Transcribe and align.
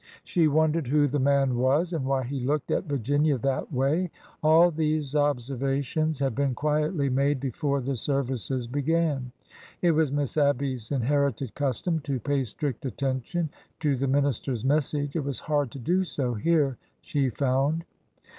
She 0.23 0.47
wondered 0.47 0.87
who 0.87 1.05
the 1.07 1.19
man 1.19 1.57
was 1.59 1.93
and 1.93 2.05
why 2.05 2.23
he 2.23 2.39
looked 2.39 2.71
at 2.71 2.85
Virginia 2.85 3.37
that 3.37 3.71
way. 3.71 4.09
All 4.41 4.71
these 4.71 5.15
observations 5.15 6.17
had 6.17 6.33
been 6.33 6.55
quietly 6.55 7.07
made 7.07 7.39
before 7.39 7.81
the 7.81 7.95
services 7.95 8.65
began. 8.65 9.31
It 9.79 9.91
was 9.91 10.11
Miss 10.11 10.37
Abby's 10.37 10.89
inherited 10.91 11.53
custom 11.53 11.99
to 11.99 12.19
pay 12.19 12.43
strict 12.45 12.83
attention 12.83 13.51
to 13.81 13.95
the 13.95 14.07
minister's 14.07 14.65
message. 14.65 15.15
It 15.15 15.23
was 15.23 15.37
hard 15.37 15.69
to 15.69 15.77
do 15.77 16.03
so 16.03 16.33
here, 16.33 16.77
she 17.01 17.29
found. 17.29 17.85